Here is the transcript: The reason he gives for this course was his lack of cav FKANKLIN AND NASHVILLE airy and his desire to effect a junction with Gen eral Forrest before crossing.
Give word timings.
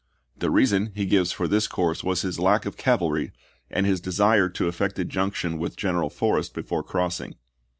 The 0.35 0.49
reason 0.49 0.93
he 0.95 1.05
gives 1.05 1.31
for 1.31 1.47
this 1.47 1.67
course 1.67 2.03
was 2.03 2.23
his 2.23 2.39
lack 2.39 2.65
of 2.65 2.75
cav 2.75 3.01
FKANKLIN 3.01 3.03
AND 3.03 3.05
NASHVILLE 3.05 3.15
airy 3.17 3.31
and 3.69 3.85
his 3.85 4.01
desire 4.01 4.49
to 4.49 4.67
effect 4.67 4.97
a 4.97 5.05
junction 5.05 5.59
with 5.59 5.77
Gen 5.77 5.93
eral 5.93 6.11
Forrest 6.11 6.55
before 6.55 6.81
crossing. 6.81 7.35